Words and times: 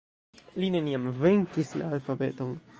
Li 0.63 0.69
neniam 0.77 1.05
venkis 1.21 1.77
la 1.83 1.93
alfabeton. 1.95 2.61